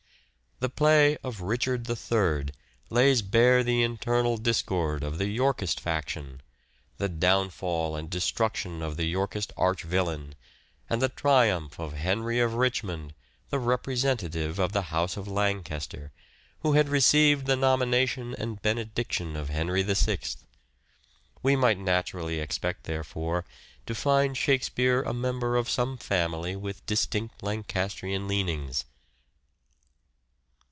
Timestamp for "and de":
7.95-8.21